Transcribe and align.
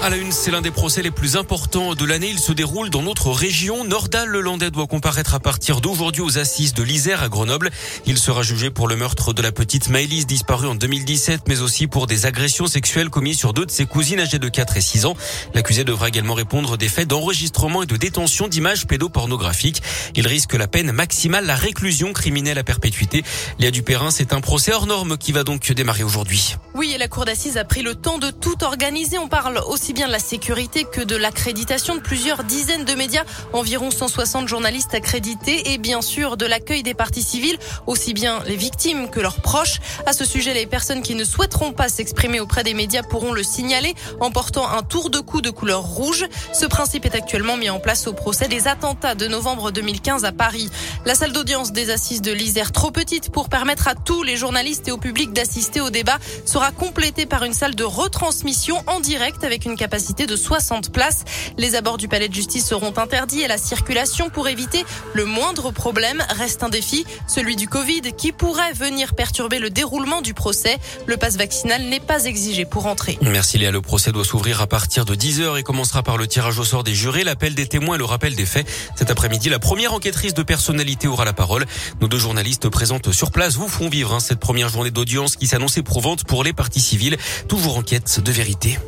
À 0.00 0.10
la 0.10 0.16
une, 0.16 0.30
c'est 0.30 0.52
l'un 0.52 0.60
des 0.60 0.70
procès 0.70 1.02
les 1.02 1.10
plus 1.10 1.36
importants 1.36 1.96
de 1.96 2.04
l'année. 2.04 2.28
Il 2.30 2.38
se 2.38 2.52
déroule 2.52 2.88
dans 2.88 3.02
notre 3.02 3.32
région. 3.32 3.82
Nordal 3.82 4.28
Lelandais 4.28 4.70
doit 4.70 4.86
comparaître 4.86 5.34
à 5.34 5.40
partir 5.40 5.80
d'aujourd'hui 5.80 6.22
aux 6.22 6.38
assises 6.38 6.72
de 6.72 6.84
l'Isère 6.84 7.20
à 7.20 7.28
Grenoble. 7.28 7.70
Il 8.06 8.16
sera 8.16 8.44
jugé 8.44 8.70
pour 8.70 8.86
le 8.86 8.94
meurtre 8.94 9.32
de 9.32 9.42
la 9.42 9.50
petite 9.50 9.88
Maëlys 9.88 10.24
disparue 10.24 10.68
en 10.68 10.76
2017, 10.76 11.42
mais 11.48 11.62
aussi 11.62 11.88
pour 11.88 12.06
des 12.06 12.26
agressions 12.26 12.68
sexuelles 12.68 13.10
commises 13.10 13.38
sur 13.38 13.52
deux 13.52 13.66
de 13.66 13.72
ses 13.72 13.86
cousines 13.86 14.20
âgées 14.20 14.38
de 14.38 14.48
4 14.48 14.76
et 14.76 14.80
6 14.80 15.04
ans. 15.04 15.16
L'accusé 15.52 15.82
devra 15.82 16.06
également 16.06 16.34
répondre 16.34 16.76
des 16.76 16.88
faits 16.88 17.08
d'enregistrement 17.08 17.82
et 17.82 17.86
de 17.86 17.96
détention 17.96 18.46
d'images 18.46 18.86
pédopornographiques. 18.86 19.82
Il 20.14 20.28
risque 20.28 20.54
la 20.54 20.68
peine 20.68 20.92
maximale, 20.92 21.44
la 21.44 21.56
réclusion 21.56 22.12
criminelle 22.12 22.58
à 22.58 22.64
perpétuité. 22.64 23.24
Léa 23.58 23.72
Dupérin, 23.72 24.12
c'est 24.12 24.32
un 24.32 24.40
procès 24.40 24.72
hors 24.72 24.86
norme 24.86 25.18
qui 25.18 25.32
va 25.32 25.42
donc 25.42 25.72
démarrer 25.72 26.04
aujourd'hui. 26.04 26.54
Oui, 26.76 26.92
et 26.94 26.98
la 26.98 27.08
cour 27.08 27.24
d'assises 27.24 27.56
a 27.56 27.64
pris 27.64 27.82
le 27.82 27.96
temps 27.96 28.18
de 28.18 28.30
tout 28.30 28.62
organiser. 28.62 29.18
On 29.18 29.28
parle 29.28 29.60
aussi 29.66 29.87
aussi 29.88 29.94
bien 29.94 30.08
de 30.08 30.12
la 30.12 30.18
sécurité 30.18 30.84
que 30.84 31.00
de 31.00 31.16
l'accréditation 31.16 31.94
de 31.94 32.00
plusieurs 32.00 32.44
dizaines 32.44 32.84
de 32.84 32.92
médias, 32.92 33.24
environ 33.54 33.90
160 33.90 34.46
journalistes 34.46 34.92
accrédités 34.92 35.72
et 35.72 35.78
bien 35.78 36.02
sûr 36.02 36.36
de 36.36 36.44
l'accueil 36.44 36.82
des 36.82 36.92
parties 36.92 37.22
civiles, 37.22 37.58
aussi 37.86 38.12
bien 38.12 38.42
les 38.44 38.56
victimes 38.56 39.08
que 39.08 39.18
leurs 39.18 39.40
proches. 39.40 39.80
À 40.04 40.12
ce 40.12 40.26
sujet, 40.26 40.52
les 40.52 40.66
personnes 40.66 41.00
qui 41.00 41.14
ne 41.14 41.24
souhaiteront 41.24 41.72
pas 41.72 41.88
s'exprimer 41.88 42.38
auprès 42.38 42.64
des 42.64 42.74
médias 42.74 43.02
pourront 43.02 43.32
le 43.32 43.42
signaler 43.42 43.94
en 44.20 44.30
portant 44.30 44.68
un 44.68 44.82
tour 44.82 45.08
de 45.08 45.20
cou 45.20 45.40
de 45.40 45.48
couleur 45.48 45.82
rouge. 45.82 46.26
Ce 46.52 46.66
principe 46.66 47.06
est 47.06 47.14
actuellement 47.14 47.56
mis 47.56 47.70
en 47.70 47.80
place 47.80 48.06
au 48.08 48.12
procès 48.12 48.46
des 48.46 48.68
attentats 48.68 49.14
de 49.14 49.26
novembre 49.26 49.70
2015 49.70 50.26
à 50.26 50.32
Paris. 50.32 50.68
La 51.06 51.14
salle 51.14 51.32
d'audience 51.32 51.72
des 51.72 51.88
assises 51.88 52.20
de 52.20 52.32
l'Isère, 52.32 52.72
trop 52.72 52.90
petite 52.90 53.30
pour 53.30 53.48
permettre 53.48 53.88
à 53.88 53.94
tous 53.94 54.22
les 54.22 54.36
journalistes 54.36 54.86
et 54.86 54.92
au 54.92 54.98
public 54.98 55.32
d'assister 55.32 55.80
au 55.80 55.88
débat, 55.88 56.18
sera 56.44 56.72
complétée 56.72 57.24
par 57.24 57.44
une 57.44 57.54
salle 57.54 57.74
de 57.74 57.84
retransmission 57.84 58.84
en 58.86 59.00
direct 59.00 59.44
avec 59.44 59.64
une 59.64 59.77
capacité 59.78 60.26
de 60.26 60.36
60 60.36 60.92
places. 60.92 61.24
Les 61.56 61.74
abords 61.74 61.96
du 61.96 62.08
palais 62.08 62.28
de 62.28 62.34
justice 62.34 62.66
seront 62.66 62.92
interdits 62.98 63.40
et 63.40 63.48
la 63.48 63.56
circulation 63.56 64.28
pour 64.28 64.48
éviter 64.48 64.84
le 65.14 65.24
moindre 65.24 65.70
problème 65.70 66.22
reste 66.36 66.62
un 66.62 66.68
défi, 66.68 67.06
celui 67.26 67.56
du 67.56 67.68
Covid 67.68 68.12
qui 68.16 68.32
pourrait 68.32 68.74
venir 68.74 69.14
perturber 69.14 69.58
le 69.58 69.70
déroulement 69.70 70.20
du 70.20 70.34
procès. 70.34 70.76
Le 71.06 71.16
passe 71.16 71.36
vaccinal 71.36 71.82
n'est 71.84 72.00
pas 72.00 72.24
exigé 72.24 72.66
pour 72.66 72.86
entrer. 72.86 73.18
Merci 73.22 73.56
Léa. 73.56 73.70
Le 73.70 73.80
procès 73.80 74.12
doit 74.12 74.24
s'ouvrir 74.24 74.60
à 74.60 74.66
partir 74.66 75.04
de 75.04 75.14
10h 75.14 75.58
et 75.58 75.62
commencera 75.62 76.02
par 76.02 76.18
le 76.18 76.26
tirage 76.26 76.58
au 76.58 76.64
sort 76.64 76.84
des 76.84 76.94
jurés, 76.94 77.24
l'appel 77.24 77.54
des 77.54 77.66
témoins 77.66 77.94
et 77.94 77.98
le 77.98 78.04
rappel 78.04 78.34
des 78.34 78.46
faits. 78.46 78.66
Cet 78.96 79.10
après-midi, 79.10 79.48
la 79.48 79.58
première 79.58 79.92
enquêtrice 79.92 80.34
de 80.34 80.42
personnalité 80.42 81.06
aura 81.06 81.24
la 81.24 81.32
parole. 81.32 81.64
Nos 82.00 82.08
deux 82.08 82.18
journalistes 82.18 82.68
présentes 82.68 83.12
sur 83.12 83.30
place 83.30 83.54
vous 83.54 83.68
feront 83.68 83.88
vivre 83.88 84.12
hein, 84.12 84.20
cette 84.20 84.40
première 84.40 84.68
journée 84.68 84.90
d'audience 84.90 85.36
qui 85.36 85.46
s'annonce 85.46 85.78
éprouvante 85.78 86.24
pour 86.24 86.42
les 86.42 86.52
parties 86.52 86.80
civiles. 86.80 87.16
Toujours 87.48 87.76
en 87.76 87.82
quête 87.82 88.20
de 88.20 88.32
vérité. 88.32 88.78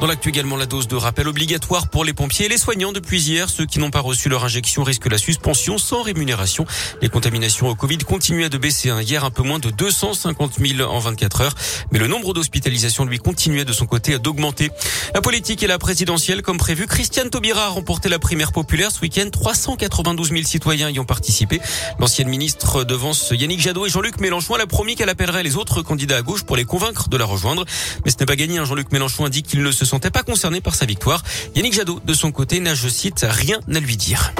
Dans 0.00 0.06
l'actu 0.06 0.28
également, 0.28 0.56
la 0.56 0.66
dose 0.66 0.86
de 0.86 0.94
rappel 0.94 1.26
obligatoire 1.26 1.88
pour 1.88 2.04
les 2.04 2.12
pompiers 2.12 2.46
et 2.46 2.48
les 2.48 2.56
soignants 2.56 2.92
depuis 2.92 3.20
hier. 3.20 3.50
Ceux 3.50 3.66
qui 3.66 3.80
n'ont 3.80 3.90
pas 3.90 3.98
reçu 3.98 4.28
leur 4.28 4.44
injection 4.44 4.84
risquent 4.84 5.10
la 5.10 5.18
suspension 5.18 5.76
sans 5.76 6.02
rémunération. 6.02 6.66
Les 7.02 7.08
contaminations 7.08 7.68
au 7.68 7.74
Covid 7.74 7.98
continuent 7.98 8.48
de 8.48 8.58
baisser. 8.58 8.90
Hein. 8.90 9.02
Hier, 9.02 9.24
un 9.24 9.32
peu 9.32 9.42
moins 9.42 9.58
de 9.58 9.70
250 9.70 10.60
000 10.60 10.88
en 10.88 11.00
24 11.00 11.40
heures. 11.40 11.54
Mais 11.90 11.98
le 11.98 12.06
nombre 12.06 12.32
d'hospitalisations, 12.32 13.06
lui, 13.06 13.18
continuait 13.18 13.64
de 13.64 13.72
son 13.72 13.86
côté 13.86 14.16
d'augmenter. 14.20 14.70
La 15.14 15.20
politique 15.20 15.64
et 15.64 15.66
la 15.66 15.78
présidentielle, 15.78 16.42
comme 16.42 16.58
prévu, 16.58 16.86
Christiane 16.86 17.28
Taubira 17.28 17.64
a 17.64 17.68
remporté 17.68 18.08
la 18.08 18.20
primaire 18.20 18.52
populaire 18.52 18.92
ce 18.92 19.00
week-end. 19.00 19.28
392 19.32 20.28
000 20.28 20.42
citoyens 20.44 20.90
y 20.90 21.00
ont 21.00 21.06
participé. 21.06 21.60
L'ancienne 21.98 22.28
ministre 22.28 22.84
devance 22.84 23.32
Yannick 23.32 23.60
Jadot 23.60 23.86
et 23.86 23.90
Jean-Luc 23.90 24.20
Mélenchon. 24.20 24.54
Elle 24.54 24.62
a 24.62 24.66
promis 24.68 24.94
qu'elle 24.94 25.08
appellerait 25.08 25.42
les 25.42 25.56
autres 25.56 25.82
candidats 25.82 26.18
à 26.18 26.22
gauche 26.22 26.44
pour 26.44 26.56
les 26.56 26.64
convaincre 26.64 27.08
de 27.08 27.16
la 27.16 27.24
rejoindre. 27.24 27.64
Mais 28.04 28.12
ce 28.12 28.16
n'est 28.20 28.26
pas 28.26 28.36
gagné. 28.36 28.58
Hein. 28.58 28.64
Jean-Luc 28.64 28.92
Mélenchon 28.92 29.28
dit 29.28 29.42
qu'il 29.42 29.64
ne 29.64 29.72
se 29.72 29.87
sentait 29.88 30.10
pas 30.10 30.22
concerné 30.22 30.60
par 30.60 30.74
sa 30.74 30.86
victoire. 30.86 31.22
Yannick 31.56 31.72
Jadot, 31.72 32.00
de 32.04 32.12
son 32.12 32.30
côté, 32.30 32.60
n'a, 32.60 32.74
je 32.74 32.88
cite, 32.88 33.26
rien 33.28 33.58
à 33.74 33.80
lui 33.80 33.96
dire. 33.96 34.32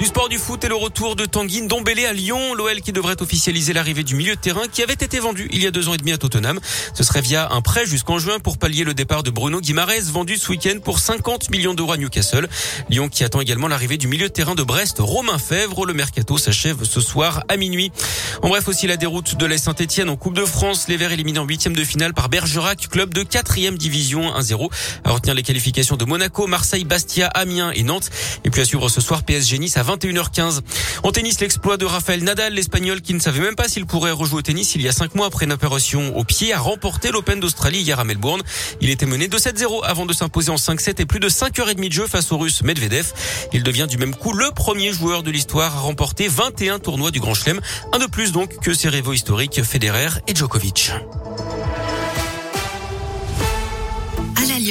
Du 0.00 0.06
sport 0.06 0.30
du 0.30 0.38
foot 0.38 0.64
et 0.64 0.68
le 0.68 0.76
retour 0.76 1.14
de 1.14 1.26
Tanguy 1.26 1.60
Ndombele 1.60 2.06
à 2.06 2.14
Lyon. 2.14 2.54
L'OL 2.54 2.80
qui 2.80 2.90
devrait 2.90 3.20
officialiser 3.20 3.74
l'arrivée 3.74 4.02
du 4.02 4.14
milieu 4.14 4.34
de 4.34 4.40
terrain 4.40 4.66
qui 4.66 4.82
avait 4.82 4.94
été 4.94 5.18
vendu 5.18 5.46
il 5.52 5.62
y 5.62 5.66
a 5.66 5.70
deux 5.70 5.90
ans 5.90 5.94
et 5.94 5.98
demi 5.98 6.12
à 6.12 6.16
Tottenham. 6.16 6.58
Ce 6.94 7.04
serait 7.04 7.20
via 7.20 7.50
un 7.52 7.60
prêt 7.60 7.84
jusqu'en 7.84 8.18
juin 8.18 8.38
pour 8.38 8.56
pallier 8.56 8.82
le 8.84 8.94
départ 8.94 9.22
de 9.22 9.28
Bruno 9.28 9.60
Guimarès 9.60 10.02
vendu 10.06 10.38
ce 10.38 10.48
week-end 10.48 10.78
pour 10.82 11.00
50 11.00 11.50
millions 11.50 11.74
d'euros 11.74 11.92
à 11.92 11.96
Newcastle. 11.98 12.48
Lyon 12.88 13.10
qui 13.10 13.24
attend 13.24 13.42
également 13.42 13.68
l'arrivée 13.68 13.98
du 13.98 14.08
milieu 14.08 14.28
de 14.28 14.32
terrain 14.32 14.54
de 14.54 14.62
Brest, 14.62 14.96
Romain 15.00 15.36
Fèvre. 15.36 15.84
Le 15.84 15.92
mercato 15.92 16.38
s'achève 16.38 16.82
ce 16.84 17.02
soir 17.02 17.44
à 17.48 17.58
minuit. 17.58 17.92
En 18.40 18.48
bref 18.48 18.68
aussi 18.68 18.86
la 18.86 18.96
déroute 18.96 19.36
de 19.36 19.44
la 19.44 19.58
Saint-Etienne 19.58 20.08
en 20.08 20.16
Coupe 20.16 20.34
de 20.34 20.46
France. 20.46 20.88
Les 20.88 20.96
Verts 20.96 21.12
éliminés 21.12 21.40
en 21.40 21.44
huitième 21.44 21.76
de 21.76 21.84
finale 21.84 22.14
par 22.14 22.30
Bergerac, 22.30 22.88
club 22.88 23.12
de 23.12 23.22
quatrième 23.22 23.76
division 23.76 24.32
1-0. 24.34 24.70
À 25.04 25.10
retenir 25.10 25.34
les 25.34 25.42
qualifications 25.42 25.96
de 25.96 26.06
Monaco, 26.06 26.46
Marseille, 26.46 26.84
Bastia, 26.84 27.26
Amiens 27.26 27.70
et 27.72 27.82
Nantes. 27.82 28.08
Et 28.46 28.50
puis 28.50 28.62
à 28.62 28.64
suivre 28.64 28.88
ce 28.88 29.02
soir 29.02 29.24
PSG 29.24 29.58
Nice 29.58 29.76
à 29.76 29.89
21h15. 29.96 30.60
En 31.02 31.12
tennis, 31.12 31.40
l'exploit 31.40 31.76
de 31.76 31.84
Rafael 31.84 32.22
Nadal, 32.22 32.54
l'Espagnol 32.54 33.00
qui 33.00 33.14
ne 33.14 33.18
savait 33.18 33.40
même 33.40 33.56
pas 33.56 33.68
s'il 33.68 33.86
pourrait 33.86 34.10
rejouer 34.10 34.38
au 34.38 34.42
tennis 34.42 34.74
il 34.74 34.82
y 34.82 34.88
a 34.88 34.92
cinq 34.92 35.14
mois 35.14 35.26
après 35.26 35.46
une 35.46 35.52
opération 35.52 36.16
au 36.16 36.24
pied, 36.24 36.52
a 36.52 36.58
remporté 36.58 37.10
l'Open 37.10 37.40
d'Australie 37.40 37.80
hier 37.80 37.98
à 37.98 38.04
Melbourne. 38.04 38.42
Il 38.80 38.90
était 38.90 39.06
mené 39.06 39.28
de 39.28 39.36
7-0 39.36 39.84
avant 39.84 40.06
de 40.06 40.12
s'imposer 40.12 40.50
en 40.50 40.56
5-7 40.56 41.00
et 41.00 41.06
plus 41.06 41.20
de 41.20 41.28
5h30 41.28 41.88
de 41.88 41.92
jeu 41.92 42.06
face 42.06 42.30
au 42.32 42.38
Russe 42.38 42.62
Medvedev. 42.62 43.12
Il 43.52 43.62
devient 43.62 43.86
du 43.88 43.98
même 43.98 44.14
coup 44.14 44.32
le 44.32 44.50
premier 44.50 44.92
joueur 44.92 45.22
de 45.22 45.30
l'histoire 45.30 45.76
à 45.76 45.80
remporter 45.80 46.28
21 46.28 46.78
tournois 46.78 47.10
du 47.10 47.20
Grand 47.20 47.34
Chelem. 47.34 47.60
Un 47.92 47.98
de 47.98 48.06
plus 48.06 48.32
donc 48.32 48.58
que 48.60 48.74
ses 48.74 48.88
rivaux 48.88 49.12
historiques 49.12 49.62
Federer 49.62 50.08
et 50.26 50.34
Djokovic. 50.34 50.92